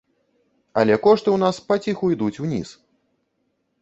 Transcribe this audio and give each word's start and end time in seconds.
Але 0.81 0.95
кошты 1.03 1.29
і 1.31 1.33
ў 1.35 1.39
нас 1.43 1.55
паціху 1.69 2.05
ідуць 2.17 2.41
уніз. 2.49 2.69